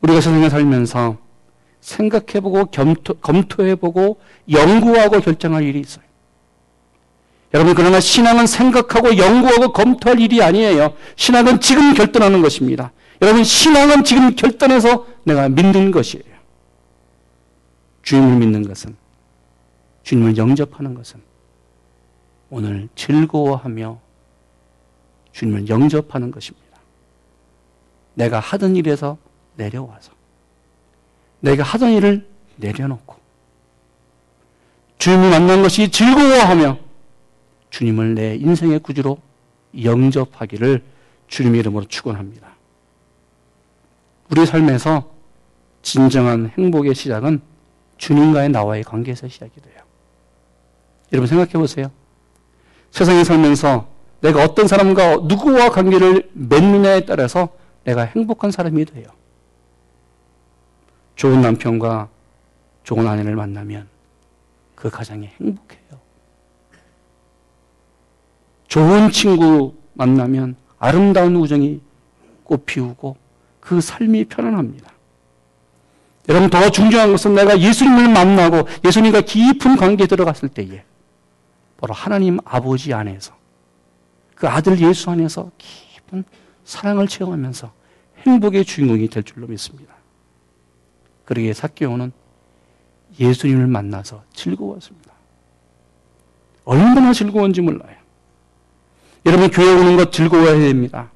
우리가 0.00 0.20
세상에 0.20 0.48
살면서 0.48 1.16
생각해보고 1.80 2.66
검토, 2.66 3.14
검토해보고 3.14 4.20
연구하고 4.50 5.20
결정할 5.20 5.62
일이 5.64 5.80
있어요. 5.80 6.04
여러분 7.54 7.74
그러나 7.74 7.98
신앙은 7.98 8.46
생각하고 8.46 9.16
연구하고 9.16 9.72
검토할 9.72 10.20
일이 10.20 10.42
아니에요. 10.42 10.94
신앙은 11.16 11.60
지금 11.60 11.94
결단하는 11.94 12.42
것입니다. 12.42 12.92
여러분 13.22 13.42
신앙은 13.42 14.04
지금 14.04 14.34
결단해서 14.34 15.06
내가 15.24 15.48
믿는 15.48 15.90
것이에요. 15.90 16.24
주님을 18.02 18.36
믿는 18.38 18.66
것은 18.66 18.96
주님을 20.02 20.36
영접하는 20.36 20.94
것은 20.94 21.20
오늘 22.50 22.88
즐거워하며 22.94 24.00
주님을 25.32 25.68
영접하는 25.68 26.30
것입니다. 26.30 26.67
내가 28.18 28.40
하던 28.40 28.74
일에서 28.74 29.16
내려와서 29.54 30.12
내가 31.40 31.62
하던 31.62 31.92
일을 31.92 32.28
내려놓고 32.56 33.16
주님을 34.98 35.30
만난 35.30 35.62
것이 35.62 35.88
즐거워하며 35.90 36.78
주님을 37.70 38.14
내 38.16 38.34
인생의 38.34 38.80
구주로 38.80 39.18
영접하기를 39.80 40.82
주님의 41.28 41.60
이름으로 41.60 41.84
축원합니다. 41.86 42.48
우리 44.30 44.44
삶에서 44.44 45.12
진정한 45.82 46.50
행복의 46.58 46.96
시작은 46.96 47.40
주님과의 47.98 48.48
나와의 48.48 48.82
관계에서 48.82 49.28
시작이 49.28 49.60
돼요. 49.60 49.76
여러분 51.12 51.28
생각해 51.28 51.52
보세요. 51.52 51.90
세상에 52.90 53.22
살면서 53.22 53.86
내가 54.20 54.42
어떤 54.42 54.66
사람과 54.66 55.18
누구와 55.22 55.70
관계를 55.70 56.30
맺느냐에 56.32 57.04
따라서 57.04 57.50
내가 57.84 58.02
행복한 58.02 58.50
사람이 58.50 58.84
돼요. 58.84 59.06
좋은 61.16 61.40
남편과 61.40 62.08
좋은 62.84 63.06
아내를 63.06 63.34
만나면 63.34 63.88
그 64.74 64.88
가정이 64.88 65.26
행복해요. 65.26 66.00
좋은 68.68 69.10
친구 69.10 69.74
만나면 69.94 70.56
아름다운 70.78 71.34
우정이 71.36 71.80
꽃피우고 72.44 73.16
그 73.60 73.80
삶이 73.80 74.26
편안합니다. 74.26 74.92
여러분 76.28 76.50
더 76.50 76.70
중요한 76.70 77.10
것은 77.10 77.34
내가 77.34 77.58
예수님을 77.58 78.10
만나고 78.10 78.68
예수님과 78.84 79.22
깊은 79.22 79.76
관계에 79.76 80.06
들어갔을 80.06 80.48
때에 80.48 80.84
바로 81.78 81.94
하나님 81.94 82.38
아버지 82.44 82.92
안에서 82.92 83.34
그 84.34 84.46
아들 84.46 84.78
예수 84.80 85.10
안에서 85.10 85.50
깊은 85.58 86.24
사랑을 86.68 87.08
체험하면서 87.08 87.72
행복의 88.26 88.66
주인공이 88.66 89.08
될 89.08 89.22
줄로 89.22 89.46
믿습니다. 89.46 89.94
그러기에 91.24 91.54
사개오는 91.54 92.12
예수님을 93.18 93.66
만나서 93.66 94.22
즐거웠습니다. 94.34 95.10
얼마나 96.66 97.14
즐거운지 97.14 97.62
몰라요. 97.62 97.96
여러분 99.24 99.50
교회 99.50 99.72
오는 99.72 99.96
것 99.96 100.12
즐거워해야 100.12 100.58
됩니다. 100.58 101.10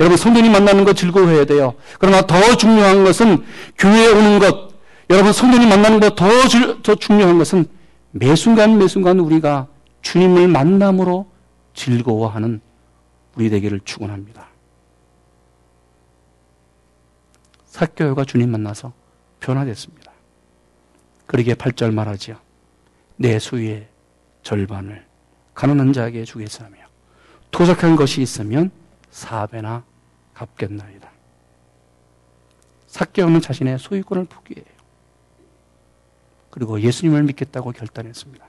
여러분 0.00 0.16
성도님 0.16 0.50
만나는 0.50 0.86
것 0.86 0.96
즐거워해야 0.96 1.44
돼요. 1.44 1.74
그러나 1.98 2.22
더 2.22 2.56
중요한 2.56 3.04
것은 3.04 3.44
교회에 3.76 4.08
오는 4.12 4.38
것, 4.38 4.70
여러분 5.10 5.30
성도님 5.30 5.68
만나는 5.68 6.00
것더 6.00 6.26
더 6.82 6.94
중요한 6.94 7.36
것은 7.36 7.66
매 8.12 8.34
순간 8.34 8.78
매 8.78 8.88
순간 8.88 9.20
우리가 9.20 9.66
주님을 10.00 10.48
만남으로 10.48 11.26
즐거워하는 11.74 12.62
우리 13.36 13.50
되기를 13.50 13.80
축원합니다. 13.84 14.55
사교회가 17.76 18.24
주님 18.24 18.50
만나서 18.52 18.94
변화됐습니다. 19.38 20.10
그러기에 21.26 21.52
8절 21.54 21.92
말하지요. 21.92 22.38
내 23.16 23.38
수의 23.38 23.86
절반을 24.42 25.04
가난한 25.52 25.92
자에게 25.92 26.24
주겠사며 26.24 26.76
도적한 27.50 27.96
것이 27.96 28.22
있으면 28.22 28.70
사배나 29.10 29.84
갚겠나이다. 30.32 31.10
사개오는 32.86 33.42
자신의 33.42 33.78
소유권을 33.78 34.24
포기해요. 34.24 34.64
그리고 36.48 36.80
예수님을 36.80 37.24
믿겠다고 37.24 37.72
결단했습니다. 37.72 38.46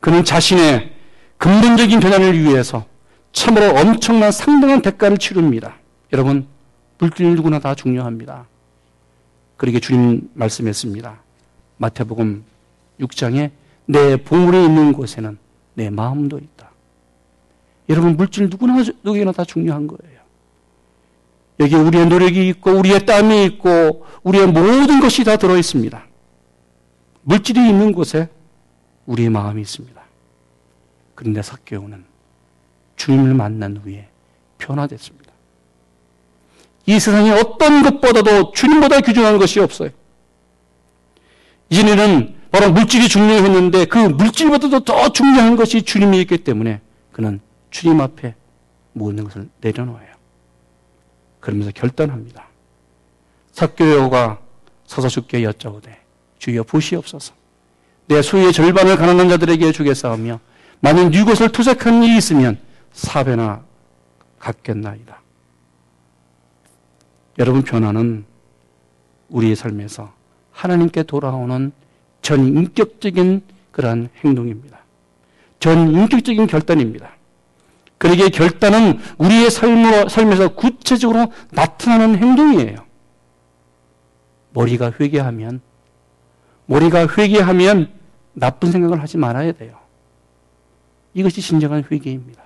그는 0.00 0.24
자신의 0.24 0.94
근본적인 1.38 2.00
변화를 2.00 2.38
위해서 2.38 2.84
참으로 3.32 3.70
엄청난 3.80 4.30
상당한 4.30 4.82
대가를 4.82 5.16
치릅니다. 5.16 5.78
여러분, 6.12 6.54
물질 6.98 7.34
누구나 7.34 7.58
다 7.58 7.74
중요합니다. 7.74 8.46
그러게 9.56 9.80
주님 9.80 10.30
말씀했습니다. 10.34 11.18
마태복음 11.78 12.44
6장에 13.00 13.50
내 13.86 14.16
보물이 14.16 14.64
있는 14.64 14.92
곳에는 14.92 15.38
내 15.74 15.90
마음도 15.90 16.38
있다. 16.38 16.70
여러분 17.88 18.16
물질 18.16 18.48
누구나 18.48 18.82
누구나 19.02 19.32
다 19.32 19.44
중요한 19.44 19.86
거예요. 19.86 20.16
여기 21.60 21.74
우리의 21.74 22.06
노력이 22.06 22.48
있고 22.48 22.72
우리의 22.72 23.06
땀이 23.06 23.44
있고 23.46 24.04
우리의 24.22 24.46
모든 24.46 25.00
것이 25.00 25.24
다 25.24 25.36
들어 25.36 25.56
있습니다. 25.56 26.04
물질이 27.22 27.68
있는 27.68 27.92
곳에 27.92 28.28
우리의 29.06 29.30
마음이 29.30 29.62
있습니다. 29.62 30.02
그런데 31.14 31.42
사개오는 31.42 32.04
주님을 32.96 33.34
만난 33.34 33.76
후에 33.76 34.08
변화됐습니다. 34.58 35.25
이 36.86 37.00
세상에 37.00 37.30
어떤 37.32 37.82
것보다도 37.82 38.52
주님보다 38.52 39.00
귀중한 39.00 39.38
것이 39.38 39.60
없어요. 39.60 39.90
이전에는 41.68 42.34
바로 42.52 42.72
물질이 42.72 43.08
중요했는데 43.08 43.86
그 43.86 43.98
물질보다도 43.98 44.80
더 44.80 45.08
중요한 45.12 45.56
것이 45.56 45.82
주님이었기 45.82 46.38
때문에 46.38 46.80
그는 47.12 47.40
주님 47.70 48.00
앞에 48.00 48.34
모든 48.92 49.24
것을 49.24 49.48
내려놓아요. 49.60 50.06
그러면서 51.40 51.70
결단합니다. 51.72 52.46
석교여가 53.52 54.38
서서 54.86 55.08
죽게 55.08 55.42
여짜오되 55.42 55.98
주여 56.38 56.62
보시옵소서. 56.62 57.34
내 58.06 58.22
소유의 58.22 58.52
절반을 58.52 58.96
가난한 58.96 59.28
자들에게 59.28 59.72
주겠사오며 59.72 60.38
만약 60.80 61.14
이것을 61.14 61.50
투색한 61.50 62.04
일이 62.04 62.16
있으면 62.16 62.58
사배나 62.92 63.64
갖겠나이다. 64.38 65.20
여러분 67.38 67.62
변화는 67.62 68.24
우리의 69.28 69.56
삶에서 69.56 70.12
하나님께 70.52 71.02
돌아오는 71.02 71.72
전인격적인 72.22 73.42
그러한 73.72 74.08
행동입니다. 74.24 74.78
전인격적인 75.60 76.46
결단입니다. 76.46 77.10
그러기에 77.98 78.28
결단은 78.28 78.98
우리의 79.18 79.50
삶으로, 79.50 80.08
삶에서 80.08 80.54
구체적으로 80.54 81.32
나타나는 81.52 82.18
행동이에요. 82.18 82.76
머리가 84.52 84.92
회개하면, 84.98 85.60
머리가 86.66 87.06
회개하면 87.06 87.90
나쁜 88.32 88.72
생각을 88.72 89.00
하지 89.00 89.18
말아야 89.18 89.52
돼요. 89.52 89.78
이것이 91.14 91.40
진정한 91.40 91.84
회개입니다. 91.90 92.42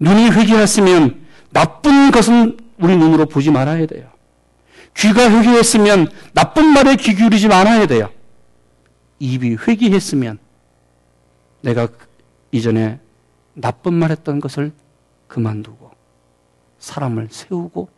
눈이 0.00 0.30
회개했으면 0.30 1.26
나쁜 1.50 2.10
것은 2.10 2.56
우리 2.80 2.96
눈으로 2.96 3.26
보지 3.26 3.50
말아야 3.50 3.86
돼요. 3.86 4.10
귀가 4.96 5.30
회개했으면 5.30 6.10
나쁜 6.32 6.66
말에 6.66 6.96
귀 6.96 7.14
기울이지 7.14 7.48
말아야 7.48 7.86
돼요. 7.86 8.10
입이 9.18 9.56
회개했으면 9.66 10.38
내가 11.60 11.88
이전에 12.52 13.00
나쁜 13.54 13.94
말 13.94 14.10
했던 14.10 14.40
것을 14.40 14.72
그만두고 15.26 15.90
사람을 16.78 17.28
세우고 17.30 17.88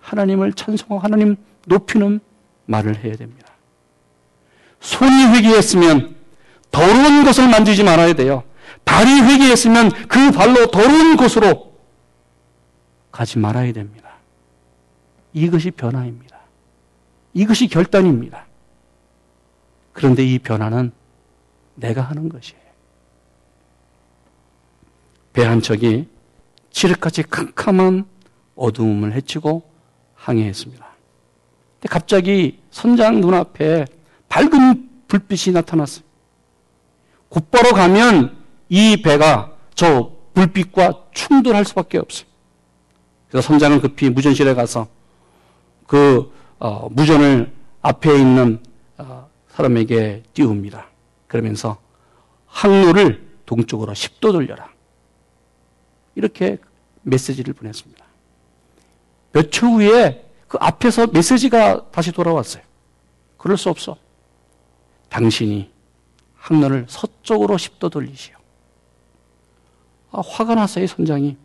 하나님을 0.00 0.52
찬송하고 0.52 0.98
하나님 0.98 1.36
높이는 1.66 2.20
말을 2.66 3.02
해야 3.04 3.16
됩니다. 3.16 3.48
손이 4.80 5.36
회개했으면 5.36 6.16
더러운 6.70 7.24
것을 7.24 7.48
만지지 7.48 7.82
말아야 7.84 8.14
돼요. 8.14 8.44
발이 8.84 9.20
회개했으면 9.20 9.90
그 10.08 10.30
발로 10.30 10.70
더러운 10.70 11.16
곳으로 11.16 11.74
가지 13.10 13.38
말아야 13.38 13.72
됩니다. 13.72 14.07
이것이 15.38 15.70
변화입니다. 15.70 16.38
이것이 17.34 17.68
결단입니다. 17.68 18.46
그런데 19.92 20.24
이 20.24 20.38
변화는 20.38 20.92
내가 21.74 22.02
하는 22.02 22.28
것이에요. 22.28 22.62
배 25.32 25.44
한 25.44 25.62
척이 25.62 26.08
칠흑같이 26.70 27.22
캄캄한 27.24 28.04
어두움을 28.56 29.12
헤치고 29.12 29.70
항해했습니다. 30.14 30.84
근데 31.74 31.88
갑자기 31.88 32.60
선장 32.70 33.20
눈앞에 33.20 33.84
밝은 34.28 34.88
불빛이 35.06 35.54
나타났어요. 35.54 36.04
곧바로 37.28 37.70
가면 37.70 38.36
이 38.68 39.00
배가 39.02 39.56
저 39.74 40.12
불빛과 40.34 41.06
충돌할 41.12 41.64
수밖에 41.64 41.98
없어요. 41.98 42.28
그래서 43.28 43.46
선장은 43.46 43.80
급히 43.80 44.10
무전실에 44.10 44.54
가서 44.54 44.88
그 45.88 46.30
어, 46.60 46.88
무전을 46.90 47.52
앞에 47.82 48.16
있는 48.16 48.62
어, 48.98 49.28
사람에게 49.48 50.22
띄웁니다. 50.34 50.86
그러면서 51.26 51.78
항로를 52.46 53.26
동쪽으로 53.46 53.92
10도 53.94 54.32
돌려라. 54.32 54.68
이렇게 56.14 56.58
메시지를 57.02 57.54
보냈습니다. 57.54 58.04
몇 59.32 59.50
초 59.50 59.66
후에 59.66 60.24
그 60.46 60.58
앞에서 60.60 61.06
메시지가 61.08 61.90
다시 61.90 62.12
돌아왔어요. 62.12 62.62
그럴 63.38 63.56
수 63.56 63.70
없어. 63.70 63.96
당신이 65.08 65.70
항로를 66.36 66.84
서쪽으로 66.88 67.56
10도 67.56 67.90
돌리시오. 67.90 68.34
아, 70.10 70.20
화가 70.26 70.54
났어요, 70.54 70.86
선장이. 70.86 71.36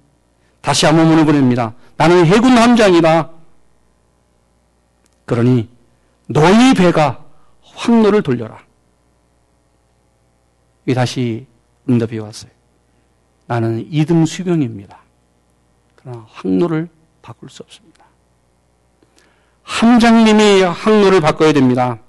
다시 0.62 0.86
한번 0.86 1.25
보냅니다. 1.25 1.75
나는 1.97 2.25
해군 2.25 2.58
함장이다. 2.58 3.29
그러니 5.26 5.70
너희 6.28 6.74
배가 6.74 7.24
황로를 7.62 8.22
돌려라. 8.22 8.60
이 10.86 10.94
다시 10.94 11.46
응답이 11.90 12.18
왔어요. 12.20 12.52
나는 13.46 13.88
이등 13.90 14.26
수병입니다. 14.26 15.00
그러나 15.96 16.26
항로를 16.30 16.90
바꿀 17.22 17.50
수 17.50 17.64
없습니다. 17.64 18.06
함장님이 19.64 20.62
항로를 20.62 21.22
바꿔야 21.22 21.54
됩니다. 21.54 22.00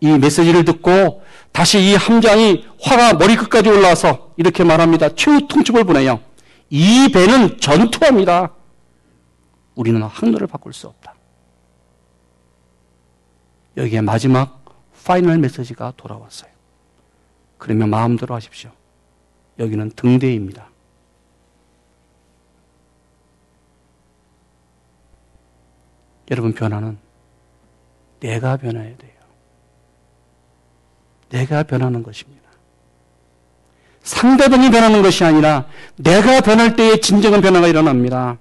이 0.00 0.08
메시지를 0.18 0.64
듣고 0.64 1.22
다시 1.52 1.78
이 1.80 1.94
함장이 1.94 2.66
화가 2.80 3.14
머리끝까지 3.14 3.68
올라와서 3.68 4.32
이렇게 4.36 4.64
말합니다. 4.64 5.14
최후 5.14 5.46
통첩을 5.46 5.84
보내요. 5.84 6.20
이 6.70 7.10
배는 7.12 7.60
전투합니다. 7.60 8.52
우리는 9.74 10.02
항로를 10.02 10.46
바꿀 10.46 10.72
수 10.72 10.86
없다. 10.88 11.14
여기에 13.76 14.00
마지막 14.00 14.64
파이널 15.04 15.38
메시지가 15.38 15.94
돌아왔어요. 15.96 16.50
그러면 17.58 17.90
마음대로 17.90 18.34
하십시오. 18.34 18.70
여기는 19.58 19.90
등대입니다. 19.90 20.68
여러분 26.30 26.52
변화는 26.52 26.96
내가 28.20 28.56
변해야 28.56 28.96
돼요. 28.96 29.10
내가 31.30 31.62
변하는 31.62 32.02
것입니다. 32.02 32.40
상대방이 34.02 34.70
변하는 34.70 35.02
것이 35.02 35.24
아니라 35.24 35.66
내가 35.96 36.40
변할 36.40 36.76
때에 36.76 37.00
진정한 37.00 37.40
변화가 37.40 37.68
일어납니다. 37.68 38.38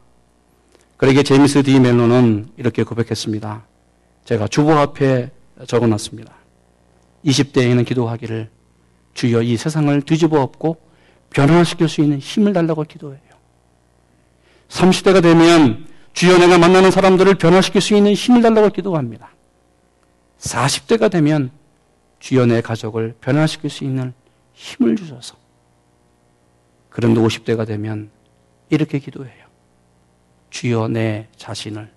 그러게 0.98 1.24
제임스 1.24 1.64
디 1.64 1.80
멜로는 1.80 2.52
이렇게 2.58 2.84
고백했습니다. 2.84 3.64
제가 4.26 4.48
주보 4.48 4.74
앞에 4.74 5.32
적어놨습니다. 5.68 6.34
20대에는 7.26 7.86
기도하기를 7.86 8.50
주여 9.14 9.42
이 9.42 9.58
세상을 9.58 10.02
뒤집어 10.04 10.42
엎고 10.42 10.78
변화시킬 11.32 11.90
수 11.90 12.02
있는 12.02 12.20
힘을 12.20 12.54
달라고 12.54 12.84
기도해요. 12.84 13.20
30대가 14.70 15.22
되면 15.22 15.88
주여 16.14 16.38
내가 16.38 16.58
만나는 16.58 16.92
사람들을 16.92 17.36
변화시킬 17.36 17.82
수 17.82 17.96
있는 17.96 18.14
힘을 18.14 18.42
달라고 18.42 18.70
기도합니다. 18.70 19.32
40대가 20.40 21.12
되면 21.12 21.52
주여 22.20 22.46
내 22.46 22.62
가족을 22.62 23.16
변화시킬 23.20 23.70
수 23.70 23.84
있는 23.84 24.14
힘을 24.54 24.96
주셔서 24.96 25.36
그런데 26.90 27.22
50대가 27.22 27.66
되면 27.66 28.10
이렇게 28.70 29.00
기도해요. 29.00 29.46
주여 30.50 30.88
내 30.90 31.28
자신을 31.38 31.90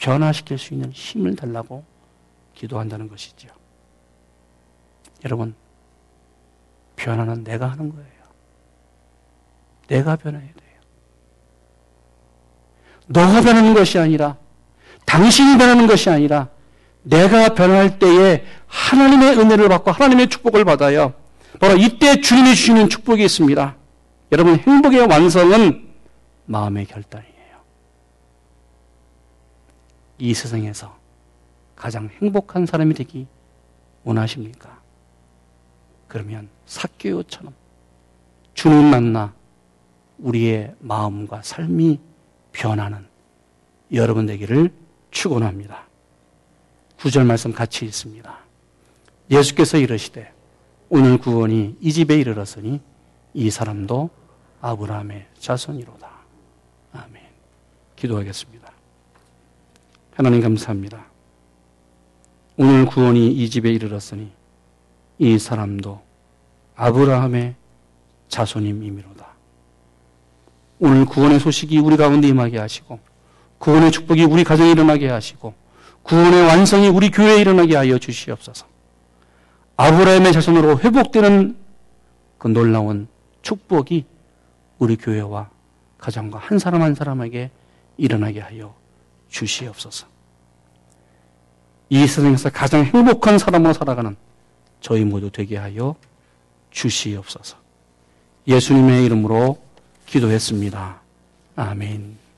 변화시킬 0.00 0.58
수 0.58 0.74
있는 0.74 0.90
힘을 0.90 1.36
달라고 1.36 1.84
기도한다는 2.54 3.08
것이죠. 3.08 3.48
여러분, 5.24 5.54
변화는 6.96 7.44
내가 7.44 7.66
하는 7.66 7.90
거예요. 7.90 8.08
내가 9.88 10.16
변해야 10.16 10.40
돼요. 10.40 10.80
너가 13.06 13.42
변하는 13.42 13.74
것이 13.74 13.98
아니라, 13.98 14.36
당신이 15.04 15.58
변하는 15.58 15.86
것이 15.86 16.08
아니라, 16.08 16.48
내가 17.02 17.54
변할 17.54 17.98
때에 17.98 18.44
하나님의 18.66 19.38
은혜를 19.38 19.68
받고 19.68 19.90
하나님의 19.90 20.28
축복을 20.28 20.64
받아요. 20.64 21.14
바로 21.58 21.76
이때 21.76 22.20
주님이 22.20 22.54
주시는 22.54 22.88
축복이 22.88 23.22
있습니다. 23.24 23.76
여러분, 24.32 24.56
행복의 24.56 25.06
완성은 25.06 25.88
마음의 26.46 26.86
결단이에요. 26.86 27.29
이 30.20 30.34
세상에서 30.34 30.96
가장 31.74 32.10
행복한 32.20 32.66
사람이 32.66 32.94
되기 32.94 33.26
원하십니까? 34.04 34.80
그러면 36.08 36.48
사교요처럼 36.66 37.54
주님 38.54 38.90
만나 38.90 39.32
우리의 40.18 40.74
마음과 40.80 41.42
삶이 41.42 41.98
변하는 42.52 43.06
여러분 43.92 44.26
되기를 44.26 44.70
축원합니다. 45.10 45.86
구절 46.98 47.24
말씀 47.24 47.52
같이 47.52 47.86
있습니다. 47.86 48.38
예수께서 49.30 49.78
이르시되 49.78 50.32
오늘 50.90 51.16
구원이 51.16 51.78
이 51.80 51.92
집에 51.92 52.18
이르렀으니 52.18 52.80
이 53.32 53.50
사람도 53.50 54.10
아브라함의 54.60 55.28
자손이로다. 55.38 56.10
아멘. 56.92 57.22
기도하겠습니다. 57.96 58.59
하나님 60.20 60.42
감사합니다. 60.42 61.06
오늘 62.58 62.84
구원이 62.84 63.32
이 63.32 63.48
집에 63.48 63.72
이르렀으니 63.72 64.30
이 65.16 65.38
사람도 65.38 65.98
아브라함의 66.76 67.54
자손임이미로다. 68.28 69.26
오늘 70.80 71.06
구원의 71.06 71.40
소식이 71.40 71.78
우리 71.78 71.96
가운데 71.96 72.28
임하게 72.28 72.58
하시고 72.58 73.00
구원의 73.56 73.92
축복이 73.92 74.24
우리 74.24 74.44
가정에 74.44 74.72
일어나게 74.72 75.08
하시고 75.08 75.54
구원의 76.02 76.48
완성이 76.48 76.88
우리 76.88 77.10
교회에 77.10 77.40
일어나게 77.40 77.76
하여 77.76 77.96
주시옵소서. 77.96 78.66
아브라함의 79.78 80.34
자손으로 80.34 80.80
회복되는 80.80 81.56
그 82.36 82.48
놀라운 82.48 83.08
축복이 83.40 84.04
우리 84.80 84.96
교회와 84.96 85.48
가정과 85.96 86.40
한 86.40 86.58
사람 86.58 86.82
한 86.82 86.94
사람에게 86.94 87.50
일어나게 87.96 88.40
하여 88.40 88.79
주시옵소서. 89.30 90.06
이 91.88 92.06
세상에서 92.06 92.50
가장 92.50 92.84
행복한 92.84 93.38
사람으로 93.38 93.72
살아가는 93.72 94.16
저희 94.80 95.04
모두 95.04 95.30
되게 95.30 95.56
하여 95.56 95.96
주시옵소서. 96.70 97.56
예수님의 98.46 99.04
이름으로 99.06 99.58
기도했습니다. 100.06 101.00
아멘. 101.56 102.29